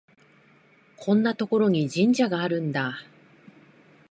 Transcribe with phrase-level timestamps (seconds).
[0.97, 3.01] こんなところに神社があるんだ